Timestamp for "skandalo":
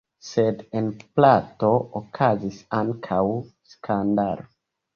3.77-4.53